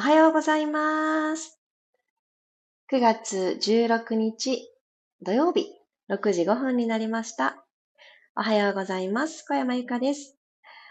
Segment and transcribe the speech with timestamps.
[0.00, 1.60] おはようございます。
[2.90, 4.66] 9月16日
[5.20, 5.66] 土曜日
[6.10, 7.66] 6時5分になりました。
[8.34, 9.44] おはようございます。
[9.46, 10.38] 小山由かです。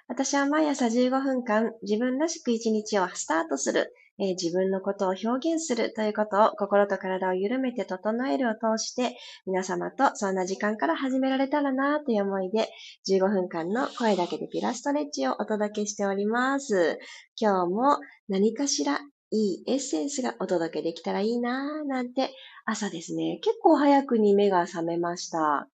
[0.08, 12.70] 私は毎朝15分間自分らしく一日をスタートする、えー、自分のことを表現するということを心と体を緩めて整えるを通して皆様とそんな時間から始められたらなという思いで
[13.10, 17.00] 15分間の声だけでピラストレッチをお届けしております。
[17.40, 17.98] 今日も
[18.28, 19.00] 何かしら
[19.32, 22.32] いいエッセンスがお届けできたらいいなぁなんて
[22.66, 25.68] 朝ですね、結構早くに目が覚めました。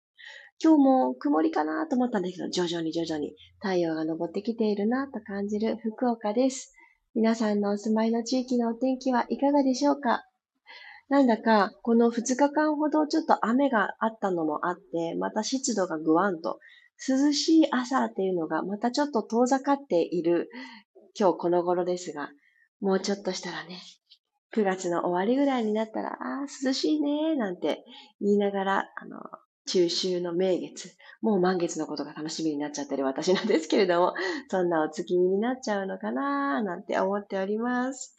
[0.63, 6.72] 今日も曇りかなと思ったんだけど、徐々に徐々に太陽が昇ってきているなと感じる福岡です。
[7.15, 10.25] 皆さんのお住まいの地域のお天気はいかがでしょうか？
[11.09, 16.57] なんだか、この2日間ほどちょっと雨があったのもあって、また湿度がぐわんと、
[17.07, 20.49] 涼しい朝っていうのがまたちょっと遠ざかっている
[21.15, 22.29] 今日この頃ですが、
[22.81, 23.79] もうちょっとしたらね、
[24.55, 27.83] 9月の終わりぐらいになったら、ああ、涼しいね、なんて
[28.21, 29.19] 言いながら、あの、
[29.65, 34.13] 中秋の名月、もう満月のことが楽しみになっちゃってる私なんですけれども、
[34.49, 38.15] そんなお月見になっちゃうのかななんて思っております。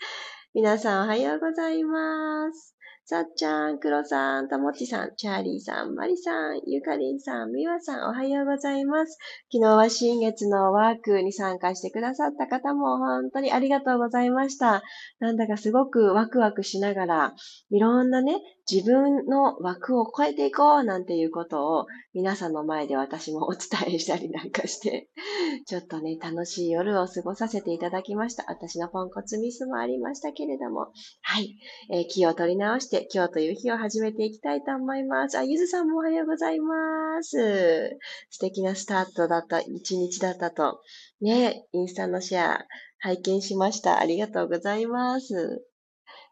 [0.55, 2.75] 皆さんおはようございます。
[3.06, 9.19] さっちゃん、くろさん、たもちさん、チャーリーさん、まりさん、ゆかりんさん、みわさん、おはようございます。
[9.53, 14.83] 昨日は新月のワークに参加してくださった方も本当にありがとうございました。
[15.19, 17.34] なんだかすごくワクワクしながら、
[17.70, 25.08] いろんなね、自分の枠を超えていこうなんていうことを皆さんの前で私もお伝えしたりなんかして、
[25.66, 28.44] ちょっとね、楽しい夜を過ごさせていただきました。
[28.48, 30.92] 私のポンコツミスもありましたけれども、
[31.22, 31.56] はい、
[31.90, 35.36] えー、気を取り直して、今日という日を始めていきたいと思います。
[35.36, 37.98] あ、ゆずさんもおはようございます。
[38.30, 40.80] 素敵なスタートだった、一日だったと。
[41.20, 42.66] ね、インスタのシェア
[42.98, 43.98] 拝見しました。
[43.98, 45.66] ありがとうございます。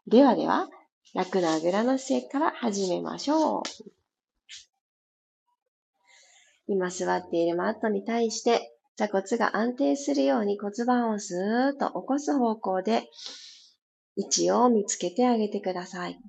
[0.07, 0.69] ではでは、
[1.13, 3.63] 楽なあぐらの姿勢から始めましょう。
[6.65, 13.09] 今座っているマットに対して座骨が安定するように骨盤をスーッと起こす方向で
[14.15, 16.19] 位置を見つけてあげてください。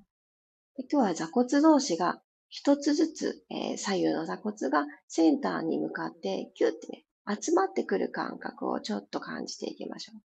[0.91, 7.05] 今日は座骨同士が一つずつ、えー、左右の座骨がセンターに向かってキュッてね、
[7.41, 10.21] 集まってくる感覚をちょっと感じていきましょう。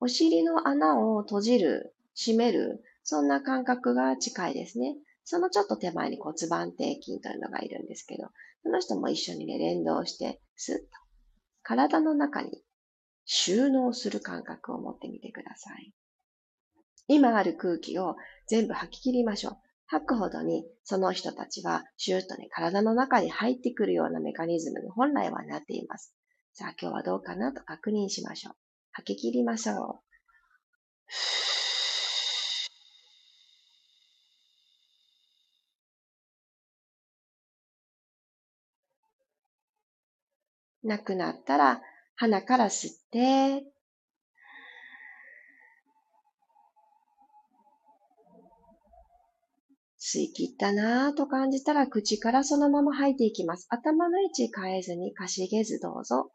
[0.00, 4.96] お尻の穴を閉じる、閉める、そんな感覚が近いですね。
[5.22, 8.30] そのちょっと手前に骨盤底筋というのがいるんですけど、
[8.64, 10.82] その人も一緒にね、連動して、スッと
[11.62, 12.64] 体の中に
[13.24, 15.94] 収納する感覚を持ってみてください。
[17.06, 18.16] 今ある空気を
[18.48, 19.56] 全部吐き切りましょう。
[19.86, 26.12] 吐くほどにその人たちはシューッとね、体の中に入ってくるようなメカニズムに本来はなっています。
[26.54, 28.54] さあ今日はどうかなと確認しましょう。
[28.90, 30.06] 吐き切りましょう。
[40.86, 41.82] なくなったら
[42.14, 43.64] 鼻から吸って、
[49.98, 53.66] 吸い切ったなぁと感じたら口からそのまま吐いていきます。
[53.70, 56.30] 頭の位置変えずにかしげずどうぞ。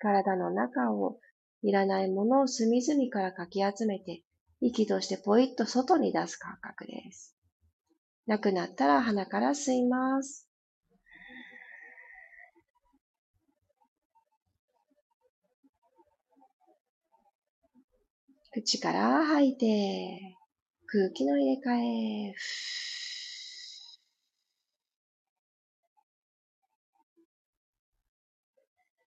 [0.00, 1.20] 体の中を
[1.62, 4.22] いらないものを隅々からかき集めて、
[4.60, 7.36] 息としてポイッと外に出す感覚です。
[8.26, 10.48] なくなったら鼻から吸います。
[18.52, 20.36] 口から吐いて、
[20.86, 22.34] 空気の入れ替え。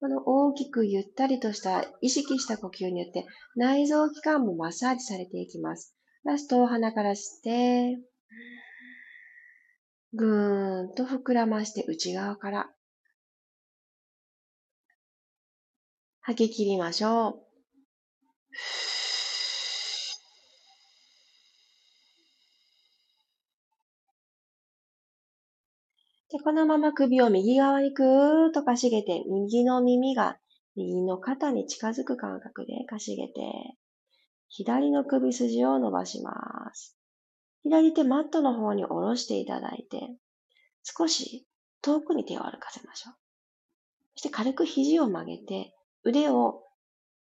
[0.01, 3.25] この大きくゆったりとした意識した呼吸によって
[3.55, 5.97] 内臓器官もマッサージされていきます。
[6.25, 7.99] ラストを鼻から吸って、
[10.15, 12.71] ぐーんと膨らまして内側から
[16.21, 17.43] 吐き切りましょう。
[26.31, 30.39] で、このまま首を右側にくーっとかしげて、右の耳が
[30.77, 33.33] 右の肩に近づく感覚でかしげて、
[34.49, 36.97] 左の首筋を伸ばします。
[37.65, 40.01] 左手マットの方に下ろしていただいて、
[40.83, 41.47] 少し
[41.81, 43.15] 遠くに手を歩かせましょう。
[44.15, 45.75] そして軽く肘を曲げて、
[46.05, 46.65] 腕を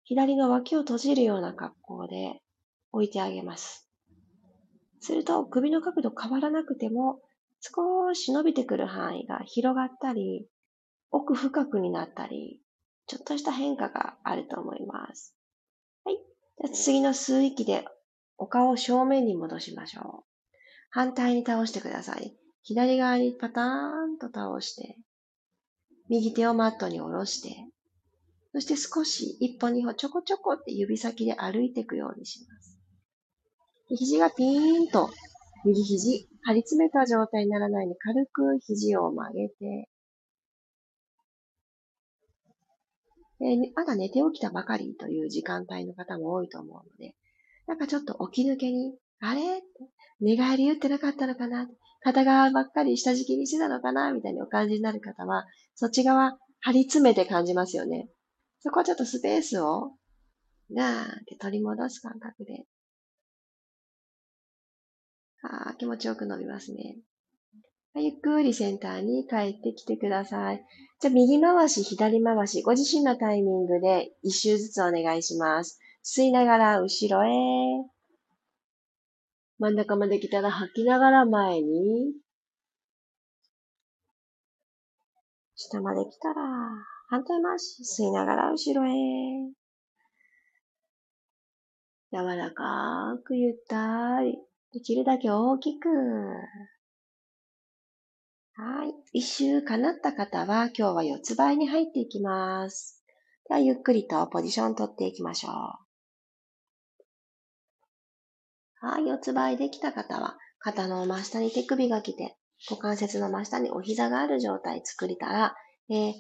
[0.04, 2.42] 左の脇を閉じるような格好で
[2.92, 3.90] 置いてあげます。
[5.00, 7.20] すると首の角度変わらなくても
[7.60, 10.48] 少し伸びてくる範囲が広がったり、
[11.12, 12.62] 奥深くになったり、
[13.08, 15.36] ちょっとした変化があると思います。
[16.04, 16.18] はい。
[16.18, 17.86] じゃ次の吸う息で
[18.38, 20.24] お顔を正面に戻しましょう。
[20.90, 22.36] 反対に倒してください。
[22.64, 24.98] 左側にパターンと倒して、
[26.10, 27.68] 右手をマットに下ろして、
[28.54, 32.80] そして少し一歩二歩ちょこちょこって指先で歩いていくようにします。
[33.90, 35.10] 肘がピーンと
[35.66, 39.90] 右肘張り詰めた状態にならないように軽く肘を曲げて、
[43.42, 47.16] えー、まだ寝て起きたばかりという時間帯の方も多いと思うので、
[47.68, 49.62] なんかちょっと起き抜けに、あれ？
[50.22, 51.68] 寝返り打ってなかったのかな？
[52.02, 54.12] 片側ばっかり下敷きにしてたのかな？
[54.12, 58.08] みたいにお感じになる方は、そっち側張り詰めて感じますよね。
[58.60, 59.92] そこはちょっとスペースを、
[60.70, 62.66] なーって取り戻す感覚で。
[65.44, 66.98] あー気持ちよく伸びますね。
[67.98, 70.66] ゆっくりセンターに帰ってきてください。
[71.00, 75.80] じゃあ、右回し、左回し、ご自身のタイミングで一周ずつお願いします。
[76.08, 77.32] 吸いながら後ろへ。
[79.58, 82.14] 真ん中まで来たら吐きながら前に。
[85.56, 86.44] 下まで来たら
[87.10, 87.82] 反対回し。
[87.82, 88.92] 吸いながら後ろへ。
[92.14, 94.38] 柔らかくゆったり。
[94.74, 95.90] できるだけ大きく。
[98.54, 98.94] はい。
[99.12, 103.04] 一周叶った方は今日は四つ倍に入っていきます。
[103.48, 105.85] ではゆっくりとポジション取っていきましょう。
[108.82, 109.08] はい。
[109.08, 112.38] 四つ倍できた方は肩の真下に手首が来て、
[112.70, 115.56] 股関節の真下にお膝がある状態作りたら、
[115.90, 116.14] えー、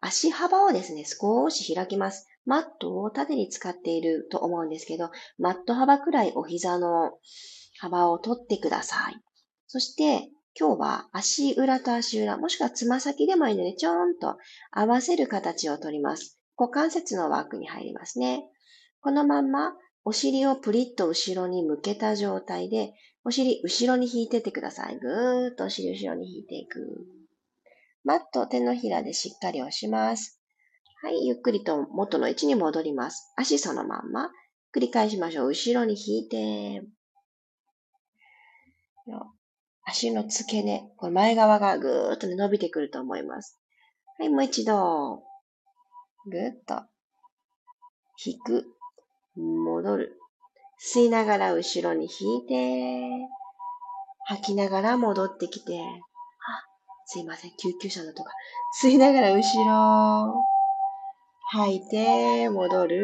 [0.00, 2.26] 足幅をですね、少し開きます。
[2.44, 7.12] マットを縦に使っていると思うんですけど、マット幅くらいお膝の
[7.78, 9.16] 幅を取ってください。
[9.66, 14.38] そして、今日は足裏と足裏、もしくはつま先でもいいので、ちょーんと
[14.70, 16.38] 合わせる形をとります。
[16.56, 18.44] 股関節のワークに入りますね。
[19.00, 19.74] このまんま、
[20.04, 24.98] お尻をプリッと後ろに向けた状態で、お尻後ろに引いてってください。
[24.98, 27.06] ぐーっとお尻後ろに引いていく。
[28.04, 30.40] マット手のひらでしっかり押します。
[31.02, 33.32] はい、ゆっくりと元の位置に戻ります。
[33.36, 34.30] 足そのまんま。
[34.74, 35.48] 繰り返しましょう。
[35.48, 36.86] 後ろに引いて。
[39.90, 43.58] 足の付け根、これ前側がぐーっと、ね、伸びてくると思います。
[44.18, 45.22] はい、もう一度、
[46.26, 46.82] ぐーっと、
[48.22, 48.66] 引く、
[49.38, 50.18] 戻る。
[50.80, 53.28] 吸いながら後ろに引いて、
[54.26, 55.84] 吐きながら戻ってきて、あ、
[57.06, 58.32] すいません、救急車のとか。
[58.82, 60.34] 吸いながら後ろ、
[61.50, 62.96] 吐いて、戻る。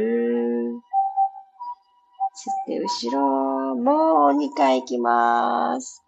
[2.37, 6.03] 吸って後ろ、もう2回行きます。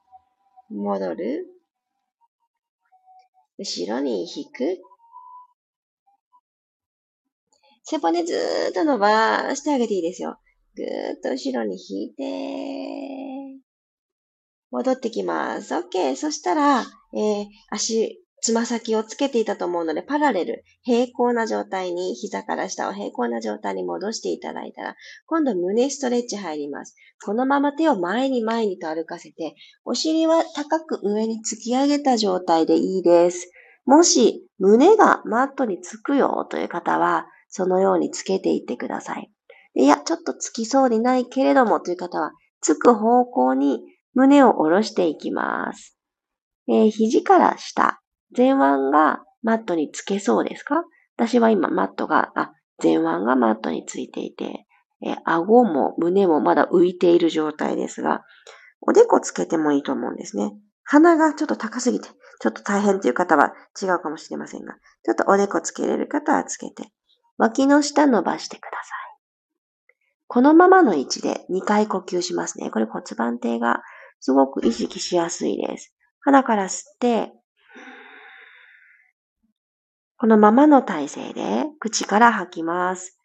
[0.70, 1.46] 戻る。
[3.58, 4.82] 後ろに引く。
[7.88, 10.38] 背骨ずーっと伸ばしてあげていいですよ。
[10.76, 10.86] ぐー
[11.16, 13.62] っと後ろに引いて、
[14.70, 15.74] 戻ってきます。
[15.74, 16.16] OK。
[16.16, 24.96] そしたら、えー、足つま先をつけていたと思うので、パラレル、平行な状態に、膝から下を平行な状態に戻していただいたら、
[25.26, 26.94] 今度胸ストレッチ入ります。
[27.24, 33.50] このまま手を前に前にと歩かせて、お尻は高く上に突き上げた状態でいいです。
[33.84, 39.30] もし、胸がマットにつくよという方は、そのようにつけていってください。
[39.74, 43.80] いや、ちょっとつきそうにないけれどもという方は、つく方向に
[44.14, 45.96] 胸を下ろしていきます。
[46.68, 48.00] えー、肘から下、
[48.36, 50.84] 前腕がマットにつけそうですか？
[51.16, 54.66] 私は今マットが、あ、前腕がマットについていて、
[55.06, 58.22] え顎も胸もまだ浮いている状態ですが、
[58.80, 60.52] おでこつけてもいいと思うんですね。
[60.84, 62.08] 鼻がちょっと高すぎて、
[62.40, 66.90] ちょっと大変という方は違うかもしれませんが、ちょっとおでこつけれる方はつけて、
[67.38, 69.06] 脇の下伸ばしてください。
[70.28, 72.70] このままの位置で2回呼吸しますね。
[72.70, 73.82] これ骨盤底が
[74.20, 75.94] すごく意識しやすいです。
[76.20, 77.32] 鼻から吸って、
[80.18, 83.18] このままの体勢で口から吐きます。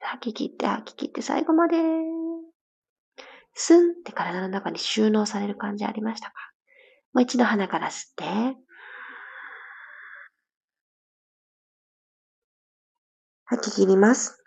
[0.00, 1.76] 吐き切って吐き切って最後まで。
[3.58, 6.34] スンって体の中に収納される感じありましたか？
[7.14, 8.56] もう一度鼻から吸って。
[13.46, 14.42] 吐き切ります。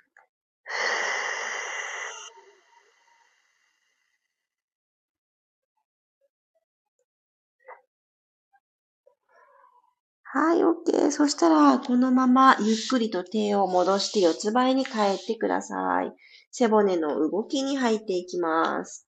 [10.32, 11.10] はい、OK。
[11.12, 16.13] そしたら、このままゆっくりと手を戻して四つ倍に変えてください。
[16.51, 19.08] 背骨の動きに入っていきます。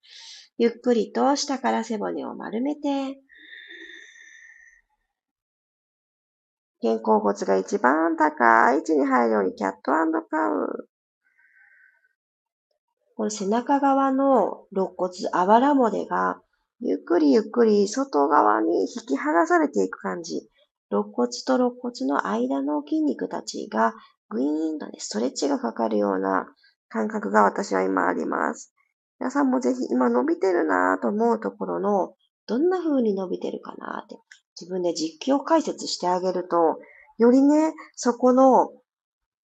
[0.57, 3.19] ゆっくりと下から背骨を丸めて、
[6.81, 9.91] 肩甲骨が一番高い位置に入るようにキャット
[10.29, 10.89] カウ。
[13.15, 16.41] この背中側の肋骨、あばら骨が
[16.79, 20.49] ゆっくりゆっくり外側に引き剥がされていく感じ。
[20.89, 23.93] 肋骨と肋骨の間の筋肉たちが
[24.29, 26.47] グイーンとね、ストレッチがかかるような
[26.91, 28.73] 感覚が私は今あります。
[29.19, 32.15] 皆さんもぜひ今伸びてるなぁと思うところの
[32.47, 34.17] どんな風に伸びてるかなって、
[34.59, 36.79] 自分で実況解説してあげると、
[37.17, 38.71] よりね、そこの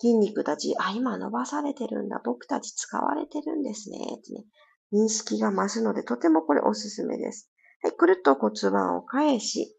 [0.01, 4.46] 筋肉たち、あ、今伸ばされてるんだ、僕たち使われてるんですね、ってね、
[4.92, 7.50] 認識が増すので、とてもこれおすすめです。
[7.82, 9.74] はい、くるっと骨盤を返し、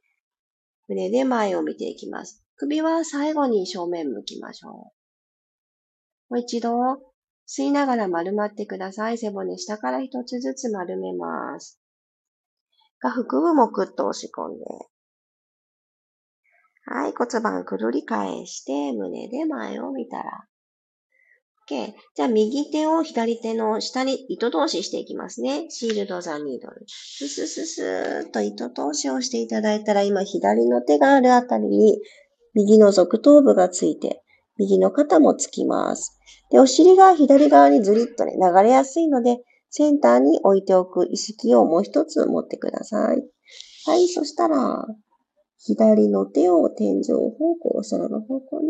[0.88, 2.42] 胸で前を見ていきます。
[2.56, 4.72] 首は最後に正面向きましょう。
[4.72, 4.92] も
[6.30, 6.72] う一度、
[7.48, 9.16] 吸いながら丸まってください。
[9.16, 11.80] 背骨下から一つずつ丸めます。
[13.00, 14.64] が、腹部もくっと押し込んで。
[16.84, 20.44] はい、骨盤くるり返して、胸で前を見たら。
[21.70, 21.92] OK。
[22.14, 25.70] じゃあ、右手を左手の下に糸通ししていきますね。
[25.70, 26.84] シールドザニードル。
[26.86, 32.00] ススススーっと糸通しをしていただいたら、今左の手があるあたりに、
[32.54, 34.22] 右の側頭部がついて、
[34.58, 36.18] 右の肩もつきます。
[36.50, 39.38] で、お尻が左側にずりっとね、流れやすいので、
[39.70, 43.24] センターに置いておく意識をもう一つ持ってください。
[43.86, 44.86] はい、そしたら、
[45.58, 48.66] 左の手を天井方向、空の方向に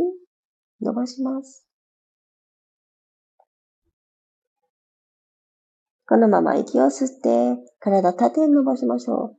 [0.80, 1.64] 伸ばします。
[6.06, 9.36] このまま息を吸って、体縦に伸ばしましょう。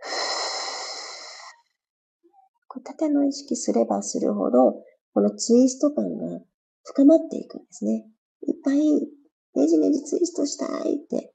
[2.84, 4.82] 縦の意識すればするほど、
[5.16, 6.40] このツイスト感が
[6.84, 8.04] 深まっていくんですね。
[8.46, 11.32] いっぱいねじねじツイストしたいって、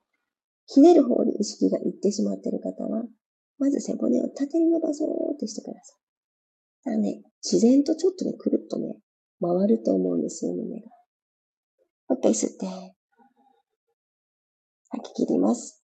[0.67, 3.05] ひねる方に意識がいってしまっている方は、
[3.57, 5.97] まず背骨を縦に伸ばそうってしてください。
[6.85, 8.99] だからね、自然とちょっとね、くるっとね、
[9.41, 10.87] 回ると思うんですよ、胸が。
[12.09, 12.67] もう一回吸って、
[14.89, 15.83] 吐き切ります。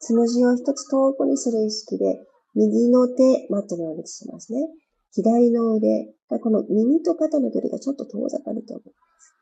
[0.00, 4.68] つむじを一つ遠くにする意識で、右の手、マットに上げてしますね。
[5.12, 9.36] 左の腕この耳と肩の距離がちょっと遠ざかると思います。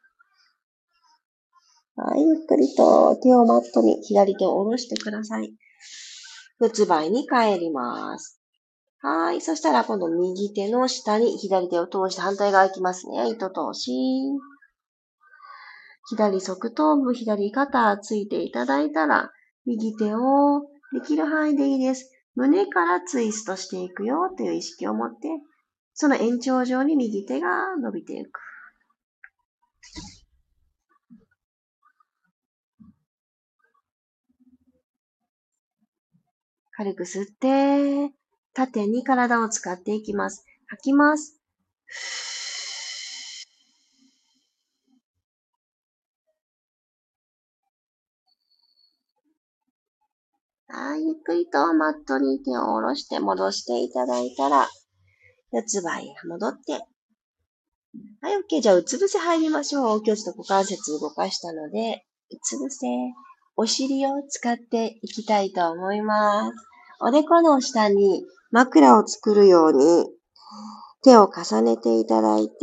[1.97, 5.53] はい、ゆっくりと手をマットに左手を下ろしてください。
[6.61, 8.41] 四つ倍に帰ります。
[9.01, 9.41] はい。
[9.41, 13.29] そしたら今度右手の下に左手を通して反対側行きますね。
[13.29, 13.93] 糸通し。
[16.09, 19.31] 左側頭部、左肩ついていただいたら、
[19.67, 20.63] 右手を
[20.93, 22.11] できる範囲でいいです。
[22.39, 25.17] 胸からツイストしていくよという意識を持って
[25.93, 28.41] その延長上に右手が伸びていく。
[36.71, 38.15] 軽く吸って、
[38.55, 40.47] 縦に体を使っていきます。
[40.69, 41.43] 吐きます。
[50.99, 54.69] ゆっくりとマットに手を下ろして戻していただいたら、
[55.53, 56.73] 四つ倍戻って。
[58.21, 58.61] はい、OK。
[58.61, 60.03] じゃあ、うつ伏せ入りましょう。
[60.05, 62.87] 今日ちょっと股関節動かしたので、うつ伏せ。
[63.57, 66.57] お尻を使っていきたいと思います。
[67.01, 70.07] おでこの下に枕を作るように
[71.03, 72.55] 手を重ねていただいて、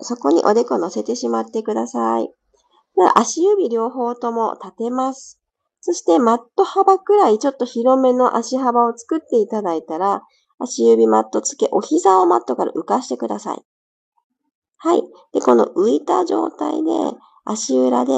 [0.00, 2.28] そこにおでこ乗せてしまってください。
[3.16, 5.40] 足指両方とも立てます。
[5.86, 10.22] そしてマット幅くらいちょっと広めの足幅を作っていただいたら、
[10.58, 13.62] 足指マットつけ、お膝をマットから浮かしてください。
[14.78, 15.02] はい。
[15.34, 16.90] で、この浮いた状態で、
[17.44, 18.12] 足裏で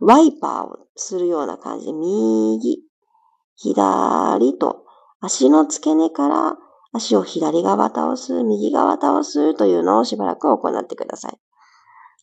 [0.00, 2.78] ワイパーをするような感じで、右、
[3.56, 4.86] 左と、
[5.20, 6.56] 足の付け根から
[6.94, 11.38] 足を左側倒す、右側倒すというのをしばらく行ってください。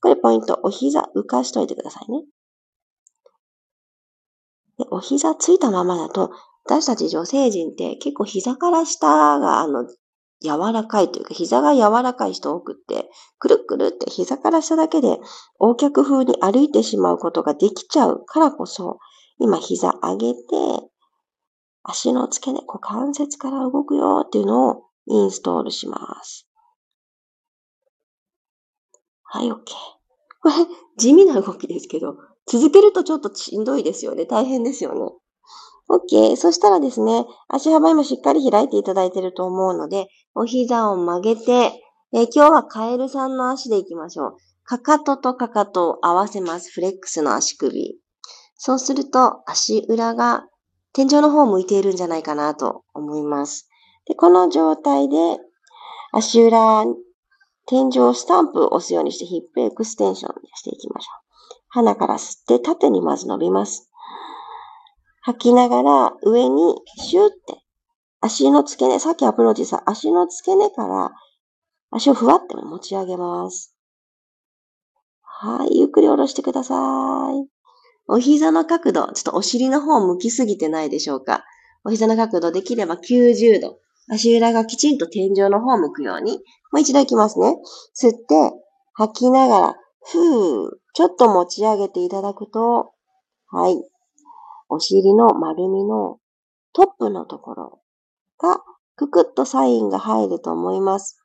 [0.02, 2.24] これポイント、お膝浮かしといてくださいね。
[4.78, 6.32] でお膝ついたままだと
[6.66, 9.86] 私たち女性陣って結構膝から下があの
[10.44, 15.18] 柔らかいというか膝が柔らかい人多くって、くるくるって膝から下だけで
[15.60, 19.00] 横脚風に歩いてしまうことができちゃうからこそ、
[19.40, 20.42] 今膝上げて、
[21.82, 26.48] 足の付け根、股関節から動くよっていうのをインストールします。
[29.24, 29.56] はい、OK。
[30.42, 30.54] これ、
[30.98, 34.26] 地味な動きですけど、続けるとちょっとしんどいですよね。
[34.26, 35.12] 大変ですよね。
[35.90, 36.36] OK。
[36.36, 41.82] そしたらですね、足幅今しっかり開いていただいていると思うので、お膝を曲げて、
[42.14, 44.38] え今日はカエルさんの足で行きましょう。
[44.66, 46.72] かかととかかとを合わせます。
[46.72, 47.98] フレックスの足首。
[48.56, 50.46] そうすると足裏が
[50.94, 53.68] 天井の方を向いているんじゃないかなと思います。
[54.06, 55.38] で、この状態で
[56.12, 56.86] 足裏、
[57.66, 61.23] 天井スタンプを押すようにしてヒップエクステンションしていきましょう。
[61.74, 63.90] 鼻から吸って縦にまず伸びます。
[65.24, 67.64] 吐きながら上にシューって
[68.22, 71.12] 足の付け根、さっきアプローチさ、足の付け根から
[71.90, 73.76] 足をふわって持ち上げます。
[75.24, 76.78] はい、ゆっくり下ろしてください。
[78.08, 81.44] お膝の角度、ちょっとお尻の方向きすぎてないでしょうか。
[81.84, 83.80] お膝の角度できれば90度。
[84.10, 86.34] 足裏がきちんと天井の方向くように。
[86.72, 87.58] もう一度いきますね。
[88.00, 88.54] 吸って、
[88.94, 92.94] 吐きながら、ふー、ちょっと持ち上げていただくと、
[93.50, 93.84] はい。
[94.70, 96.20] お尻の丸みの
[96.74, 97.80] トップのところ
[98.40, 98.62] が、
[98.96, 101.18] くくっとサインが入ると思います。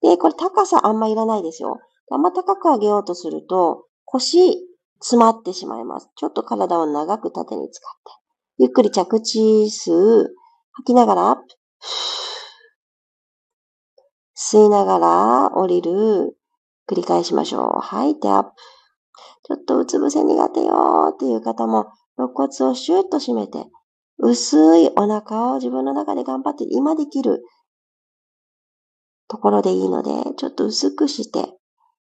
[0.00, 1.78] で、これ高さあんまいらないですよ。
[2.10, 4.58] あんま高く上げようとすると、腰
[5.00, 6.10] 詰まってしまいます。
[6.16, 8.12] ちょっと体を長く縦に使って。
[8.58, 9.90] ゆっくり着地数、
[10.72, 11.42] 吐きながらアップ。
[14.36, 16.36] 吸いながら降りる。
[16.88, 17.80] 繰り返しましょう。
[17.80, 18.50] 吐いてアップ。
[19.46, 23.66] ちょっとうつ伏せ苦手よっていう方も、肋骨をシュッと締めて、
[24.18, 27.42] 薄いお腹を自分の中で頑張って今できる
[29.28, 31.54] ところでいいので、ちょっと薄くして、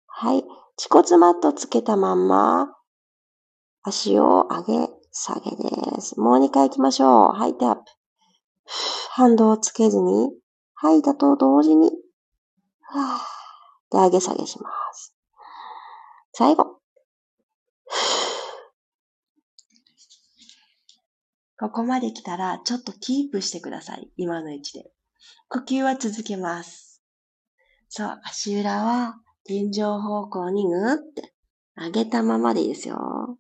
[0.08, 0.44] はい。
[0.78, 2.74] 恥骨マットつけたまんま、
[3.84, 6.20] 足を上げ、下げです。
[6.20, 7.32] もう2回行きましょう。
[7.34, 7.84] 吐いてアップ。
[9.12, 10.32] 反動をつけずに、
[10.76, 11.92] 吐いたと同時に、
[12.82, 13.41] はぁ
[13.92, 15.16] で、上げ下げします。
[16.34, 16.82] 最後。
[21.60, 24.10] ここまで来たら、ちょっとキープしてください。
[24.18, 24.92] 今の位置で。
[25.50, 27.04] 呼吸は続けます。
[27.90, 31.34] そう、足裏は天井方向にぐーって
[31.76, 33.38] 上げたままでいいですよ。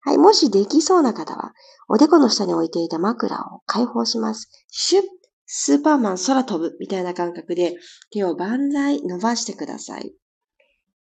[0.00, 1.52] はい、もしできそうな方は、
[1.88, 4.50] おでこの下に置いていた枕を解放します。
[4.68, 5.04] シュッ
[5.52, 7.74] スーパーマン空飛ぶみたいな感覚で
[8.12, 10.14] 手を万歳伸ばしてください。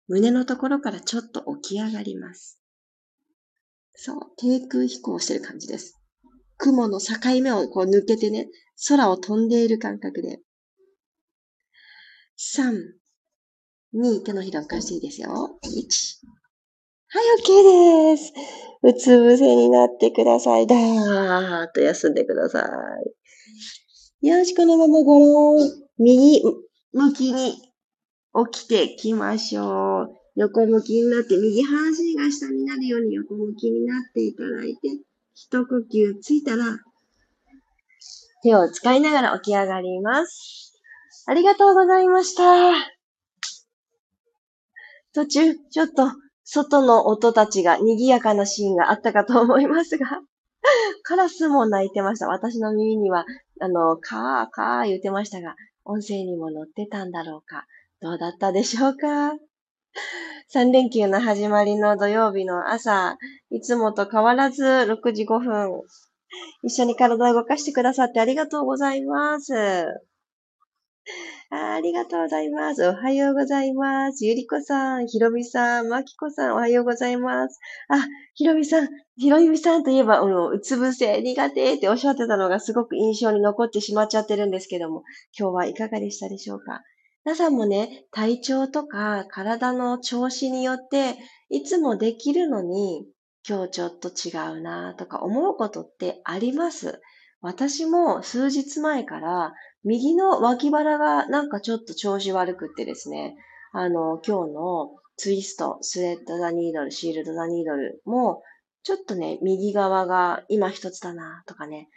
[0.07, 2.61] 胸のところからちょっと起き上がります。
[3.95, 5.99] そう、低空飛行してる感じです。
[6.59, 8.47] 雲の境目をこう抜けてね、
[8.87, 10.39] 空を飛んでいる感覚で。
[12.37, 12.75] 3、
[13.95, 15.29] 2、手のひらを返していいですよ。
[15.63, 15.67] 1。
[17.09, 18.33] はい、OK です。
[18.83, 20.67] うつ伏せになってください。
[20.67, 23.26] だーっと休んでください。
[24.27, 25.69] よし、このままごろん。
[25.97, 26.43] 右
[26.91, 27.53] 向きに
[28.51, 30.09] 起きてきましょう。
[30.35, 34.89] 横向きになって、右半身が下になるように横向きになっていただいて、
[35.33, 36.65] 一呼吸ついたら、
[38.43, 40.77] 手を使いながら起き上がります。
[41.25, 42.43] ありがとうございました。
[45.13, 46.11] 途中、ちょっと、
[46.43, 50.19] 外の音たちが賑やかなシーンがあったかと思いますが、
[51.03, 52.27] カラスも鳴いてました。
[52.27, 53.25] 私の耳には、
[53.59, 57.65] あの、カーカー言ってましたが、音声にも乗ってたんだろうか。
[58.01, 59.33] どうだったでしょうか？
[60.53, 63.17] 3連休の始まりの土曜日の朝、
[63.49, 65.81] いつもと変わらず6時5分、
[66.63, 69.53] 一緒に体を動かしてくださってありがとうございます。
[71.51, 72.85] あありがとうございます。
[72.87, 74.25] おはようございます。
[74.25, 77.59] ゆりこさん、ひろみさん、まきこさん、おはようございます。
[77.89, 85.03] あ、ひろみさん、ひろみさんといえば、うん、うつ伏せ苦手っておっしゃってたのがすごく印象に残ってしまっちゃってるんですけども、
[85.37, 86.81] 今日はいかがでしたでしょうか？
[87.23, 91.15] 皆さんもね、体調とか体の調子によって、
[91.49, 93.07] いつもできるのに、
[93.47, 96.99] 今日ちょっと違うなとか思うことってあります？
[97.41, 103.35] 私も数日前から右の脇腹がなんかちょっと調子悪くってですね、
[103.71, 108.43] あの、今日のツイスト、スレッドザニードル、シールドザニードルも、
[108.83, 111.89] ちょっとね、右側が今一つだなとかね、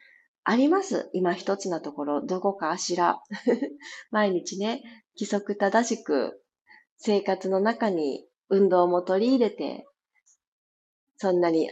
[0.45, 1.11] あります。
[1.13, 3.21] 今一つなところ、どこかあしら。
[4.11, 4.83] 毎日ね、
[5.17, 6.43] 規則正しく
[6.97, 9.87] 生活の中に運動も取り入れて、
[11.17, 11.71] そんなに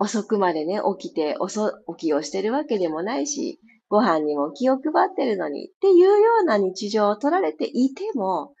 [0.00, 8.54] 遅くまでね、起きて、遅起きをしてるわけでもないし、ご飯にも気を配ってるのにっていうような日常を取られていても、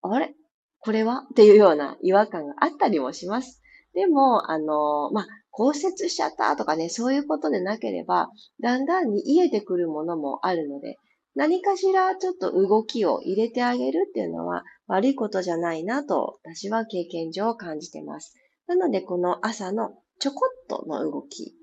[0.00, 0.34] あれ？
[0.80, 1.24] これは？
[1.30, 3.60] っていうような違和感があったりもします。
[3.94, 8.28] でも、あの、まあ、骨折しちゃったとかね、そういうことでなければ、
[8.62, 10.96] だんだんに癒えてくるものもあるので、
[11.34, 18.34] 何かしらちょっと動きを入れてあげるっていうのは悪いことじゃないなと私は経験上感じてます。
[18.66, 21.54] なのでこの朝のちょこっとの動き。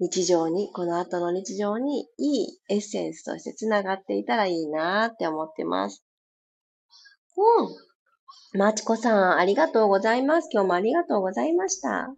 [0.00, 6.04] 日常に、この後の日常にいいエッセンスとして繋がっていたらいいなって思ってます。
[7.36, 8.60] うん。
[8.60, 10.48] まちこさん、ありがとうございます。
[10.52, 12.14] 今日もありがとうございました。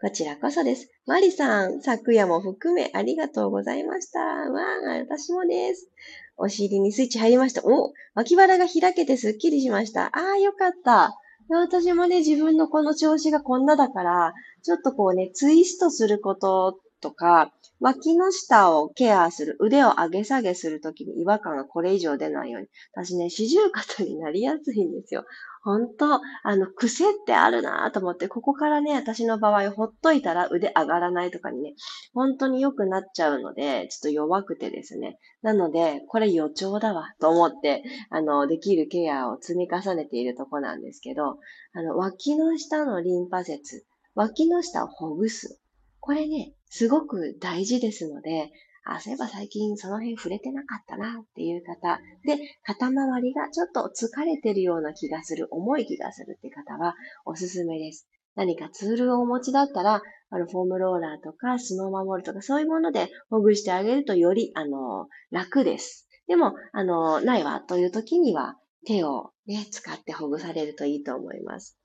[0.00, 0.90] こちらこそです。
[1.06, 4.20] マリさん、昨夜も含めありがとうございました。
[4.20, 4.60] わ
[4.94, 5.88] あ、私もです。
[6.36, 7.62] お尻にスイッチ入りました。
[7.64, 10.06] お脇腹が開けてスッキリしました。
[10.06, 11.18] ああ、よかった。
[11.48, 22.68] 私もね、自分のこの調子がこんなだから、ちょっとこうね、ツイストすることとか、脇の下をケアする、腕を上げ下げするときに違和感がこれ以上出ないように。
[22.94, 25.24] 私ね、四十肩になりやすいんですよ。
[25.64, 26.20] 本当あ
[26.56, 31.74] の、癖ってあるなと思って、ここからね、私の場合、ほっといたら腕上がらないとかにね、
[32.12, 35.18] 本当に良くなっちゃうので、ちょっと弱くてですね。
[35.40, 41.38] なので、これ予兆だわ、と思って、あの、できるケアを積み重ねているとこなんですけど、
[41.72, 45.60] あの、脇の下のリンパ節、脇の下をほぐす。
[46.00, 48.52] これね、すごく大事ですので、
[48.84, 56.94] あ、そういえば最近その辺触れてなかったなっていう方、で、肩周りがちょっと疲れてるような気がする、重い気がするって方は
[57.24, 58.06] おすすめです。
[58.36, 66.08] 何かツールをお持ちだったら、あの、フォームローラーとか、スノーマモールとか、そういうものでほぐしてあげるとより、あの、楽です。
[66.26, 71.78] でも、あの、ないわという時には、手をね、使ってほぐされるといいと思います。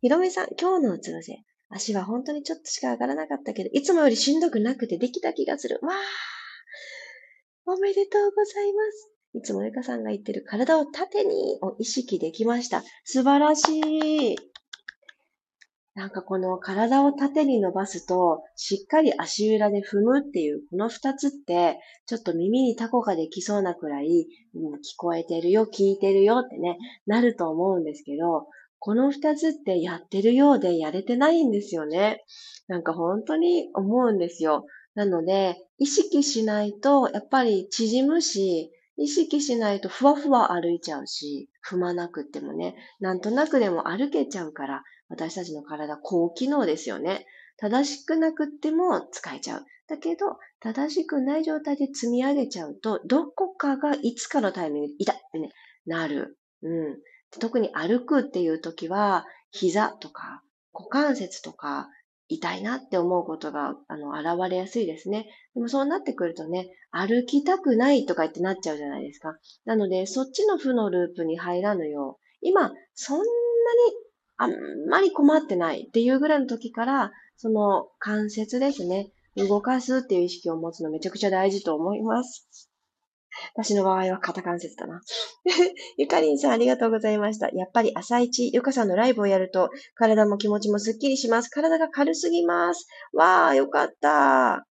[0.00, 1.42] ひろめさん、今日のうつ伏せ。
[1.72, 5.80] 足は本当にちょっとしか上がらなかったけど、いつもよりしんどくなくてできた気がする。
[5.82, 5.94] わー
[7.64, 9.10] おめでとうございます。
[9.34, 12.82] いつもゆかさんが言ってる体を縦にを意識できました。
[13.04, 13.78] 素晴らし
[14.32, 14.36] い。
[15.94, 28.46] なんかこの体を縦に伸ばすと、しっかり足裏で踏むっていう、この二つって、ちょっと耳にタコができそうなくらい、うん、聞こえてるよ、聞いてるよってね、なると思うんですけど、
[28.84, 32.24] この二つってやってるようでやれてないんですよね。
[32.66, 34.66] なんか本当に思うんですよ。
[34.96, 47.24] なので、意識しないと、やっぱり縮むし、意識しないとふわふわ歩いちゃうし、踏まなくってもね、なんとなくでも歩けちゃうから、私たちの体高機能ですよね。
[47.58, 49.64] 正しくなくっても使えちゃう。
[49.86, 55.50] だけど、正しくない状態で積み上げちゃうと、どこかがいつかのタイミングで痛ってね、
[55.86, 56.36] なる。
[56.62, 56.98] うん。
[57.38, 60.42] 特に歩くっていう時は、膝とか
[60.72, 61.88] 股関節とか
[62.28, 65.26] 痛いなって思うことが、あの、現れやすいですね。
[65.54, 69.36] でもそうなってくるとね、歩きたくないとか言ってなっちゃうじゃないですか。
[69.64, 73.28] なので、そっちの負のループに入らぬよう、今、そんなに
[74.36, 74.52] あん
[74.88, 82.71] まり困ってないっていうぐらいの時から、その関節ですね、動かすっていう意識を持つのめちゃくちゃ大事と思います。
[83.54, 85.00] 私の場合は肩関節だな。
[85.96, 87.48] ゆかりんさんありがとうございました。
[87.50, 91.48] やっぱり朝一、ゆかさんのライブをやると、体も気持ちもスッキリします。
[91.50, 92.86] 体が軽すぎます。
[93.12, 94.66] わー、よかった。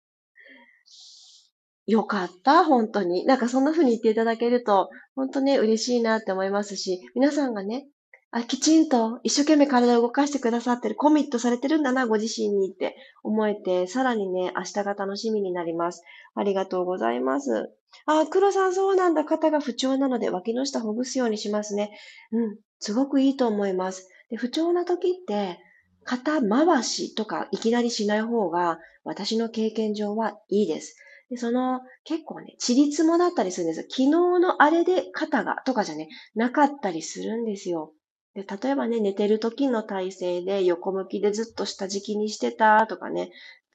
[1.87, 3.25] よかった、本当に。
[3.25, 7.87] なんかそんな風に言っていただけると、本当ね、嬉しいなって思いますし、皆さんがね、
[8.31, 16.03] あ、きちんと一生懸命体を動かしてくださってる、コミットされてるんだな、ご自身にって思えて、さらにね、明日が楽しみになります。
[16.35, 17.71] ありがとうございます。
[18.05, 19.25] あ、黒さんそうなんだ。
[19.25, 21.91] 肩が不調なので脇の下ほぐすようにしますね。
[22.33, 24.09] うん、すごくいいと思います。
[24.29, 25.59] で不調な時って、
[26.05, 30.97] 肩回しとかいきなりしない方が、私の経験上はいいです。
[31.31, 37.93] で、その、結構ね、ちりつもだったりするんです昨日のあれで肩が、とかじゃね、なかったりするんですよ。
[38.39, 43.33] で、例えばね、寝てる時の体勢で横向きでずっと下敷きにしてたとかね、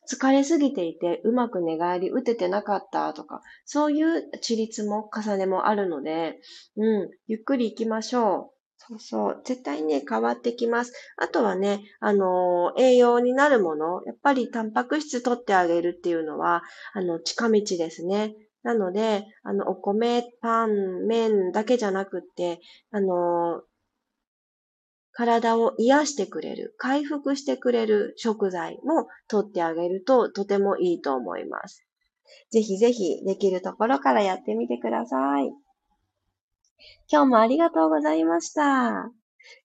[0.10, 6.40] 疲れすぎていてうまく寝返り打ててなかったとか、そういう地立も重ねもあるので、
[6.78, 8.54] うん、ゆっくり行きましょう。
[8.78, 9.42] そうそう。
[9.46, 10.94] 絶対ね、変わってきます。
[11.18, 18.36] あとはね、あのー、栄養になるもの、やっぱりタンパク質取ってあげるっていうのは、あの、近道ですね。
[18.62, 22.60] なので、あの、お米、パン、麺だけじゃなくって、
[22.92, 23.73] あのー、
[25.14, 31.86] 体を癒してくれる、回復してくれる食材も取ってあげるととてもいいと思います。
[32.52, 35.52] ぜひぜひできるところからやってみてください。
[37.12, 39.12] 今日もありがとうございました。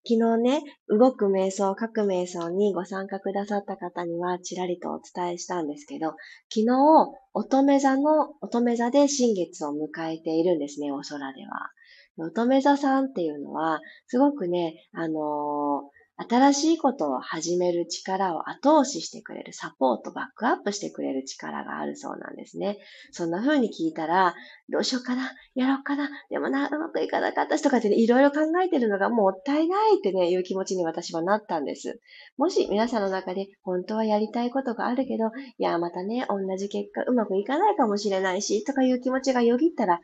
[0.07, 6.09] 昨日ね、動く瞑想、書く瞑想にご参加くださった方にはちらりとお伝えしたんですけど、
[6.53, 11.71] 昨日、乙女座の、乙女座で新月を迎えているんですね、お空では。
[12.19, 22.79] 乙女座さんっていうのは、すごくね、あのー、新しいことを始める力を後押ししてくれる、サポート、バックアップしてくれる力があるそうなんですね。
[23.13, 24.35] そんな風に聞いたら、
[24.69, 32.01] どうしようかな、やろうかな、でもな、うまくいかなかったしとかってね、いろいろ考えてるのがもったいないってね、いう気持ちに私はなったんです。
[32.37, 40.01] もし皆さんの中で本当はやりたいことがあるけど、いや、またね、同じ結果うまくいかないかもしれないし、とかいう気持ちがよぎったら、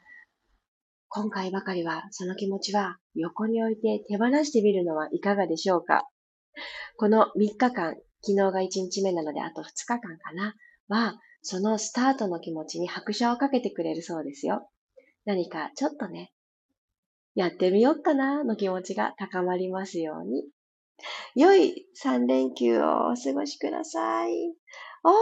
[1.16, 6.02] 今回ばかりはその気持ちは横に置いて手放してみるのはいかがでしょうか？
[6.96, 10.56] この3日間、昨日が1日目なのであと2日間かな、
[10.88, 14.68] は、そのスタートの気持ちに拍車をかけてくれるそうですよ。
[15.24, 16.32] 何かちょっとね、
[17.36, 20.48] やってみようかなの気持ちが高まりますように。
[21.36, 24.32] 良い3連休をお過ごしください。
[25.04, 25.12] ああ、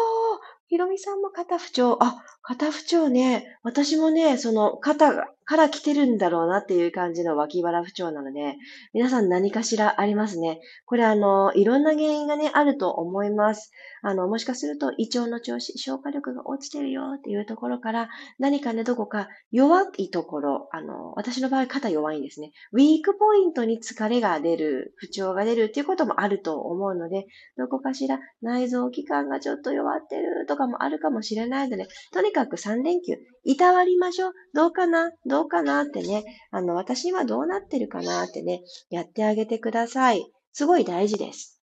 [0.69, 1.99] ひろみさんも肩不調。
[2.01, 3.59] あ、肩不調ね。
[3.63, 8.57] 私もね、その肩がから来てるんだろうなっていう感じの脇腹不調なので、
[8.93, 10.61] 皆さん何かしらありますね。
[10.87, 13.73] これあの、いろんな原因がね、あると思います。
[14.03, 22.53] あの、もしかすると胃腸の調子、消化力が落ちてるよっていうところから、何かね、どこか弱いところ、あの、私の場合肩弱いんですね。
[22.73, 27.27] ウィークポイントに疲れが出る、不調が出るっていうこともあると思うので、
[27.57, 34.33] どこかしら内臓器官がちょっと弱ってるとかもあるかもしれないので、とにかく3連休、いたわりましょう。
[34.55, 35.13] どうかな？
[35.33, 40.31] どうかなってね、あの、私はどうなってるかなってね、やってあげてください。
[40.53, 41.59] すごい大事です。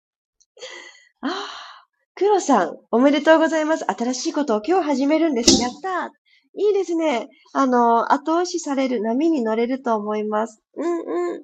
[1.21, 1.31] ああ、
[2.15, 3.85] 黒さん、おめでとうございます。
[3.85, 5.61] 新しいことを今日始めるんです。
[5.61, 7.27] やったいいですね。
[7.53, 10.63] あの、後押しされる、波に乗れると思います。
[10.75, 11.43] うんうん。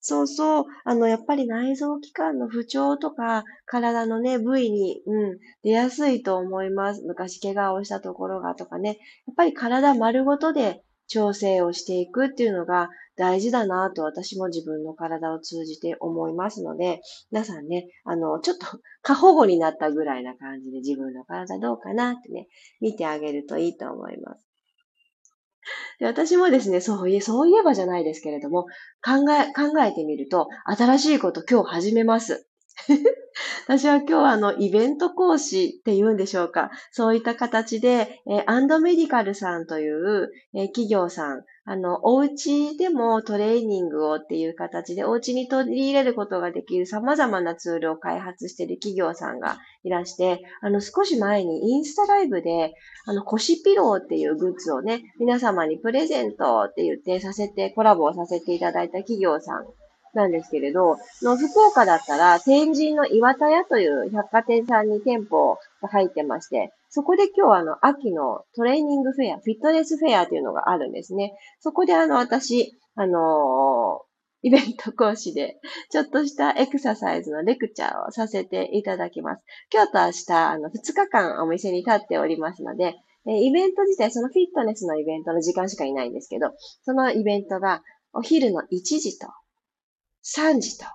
[0.00, 0.64] そうそう。
[0.84, 7.02] あの、やっぱり内臓器官の不調とか、体のね、部位に、うん、出やすいと思います。
[7.02, 8.98] 昔怪我をしたところがとかね。
[9.26, 17.00] やっぱり体丸ごとで調整をしていくっていうのが大事だなと私も自分の体を通じて思いますので、
[17.32, 18.66] 皆さんね、あの、ちょっと
[19.02, 22.46] 過保護になったぐらいな感じで自分の体どうかなってね、
[22.80, 24.44] 見てあげるといいと思います。
[25.98, 28.64] で私もですね、そういえ、そういえばじゃないですけれども、
[29.04, 32.47] 考え、考えてみると、新しいこと今日始めます。
[33.66, 36.70] 私は今日はあの、イベント講師って言うんでしょうか。
[36.90, 59.66] そういった形で、えー、アンドメディカルさんという、えー、企業さん、あの、お家でもトレーニングをっていう形で、お家に取り入れることができる様々なツールを開発している企業さんがいらして、あの、少し前にインスタライブで、あの、腰ピローっていうグッズをね、皆様にプレゼントって言ってさせて、コラボをさせていただいた企業さん
[60.18, 71.34] なんですけれど、の福岡だったら、天神の岩田屋という百貨店さんに店舗が入ってまして、そこで今日あの、秋のトレーニングフェア、フィットネスフェアというのがあるんですね。
[71.60, 74.08] そこであの、私、あのー
[74.42, 75.56] イベント講師で、
[75.90, 79.42] ちょっとしたエクササイズのレクチャーをさせていただきます。
[79.72, 82.94] 今日と明日、あの、2日間お店に立っておりますので、
[83.26, 86.52] イベント自体、そのフィットネスのイベントの時間しかいないんですけど、
[86.82, 89.26] そのイベントがお昼の1時と
[90.24, 90.86] 3時と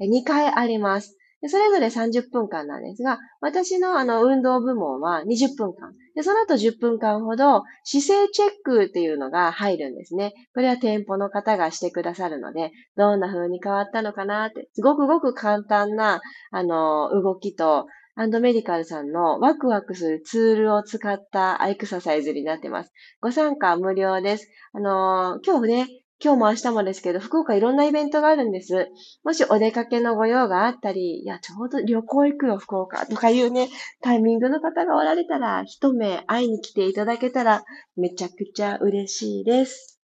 [0.00, 1.16] 2回あります。
[1.48, 5.92] それぞれ30分間なんですが、私のあの運動部門は20分間。
[6.14, 10.32] で、その後10分間ほど姿勢チェックっていうのが入るんですね。
[10.54, 16.20] これは店舗の方がしてくださるので、どんな風に変わったのかなって、すごくごく簡単な、
[16.52, 22.92] あの、動きと、アンドメディカルさんのワクワクするツールを使ったエクササイズになってます。
[23.22, 24.48] ご参加無料です。
[24.74, 28.90] あの今日ね、今日も明日もですけど、福岡いろんなイベントがあるんです。
[29.24, 33.68] もしお出かけのご用があったり、いや、ちょうど旅行行くよ、福岡とかいうね、
[34.02, 37.64] タイミングの方がおられたら、一目会いに来ていただけたら、
[37.96, 40.00] めちゃくちゃ嬉しいです。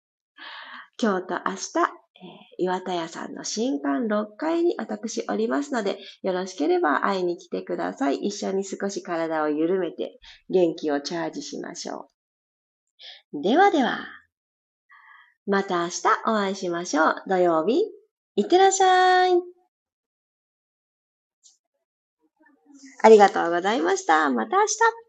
[1.03, 8.18] 今日と明日、え、岩田屋さんの新館6階に私おりますので、よろしければ会いに来てください。
[8.18, 12.09] 一緒に少し体を緩めて元気をチャージしましょ
[13.33, 13.42] う。
[13.42, 14.23] ではでは。
[15.46, 17.22] また明日お会いしましょう。
[17.26, 17.85] 土曜日、
[18.37, 19.33] いってらっしゃい。
[23.02, 24.30] ありがとうございました。
[24.30, 25.03] また明日。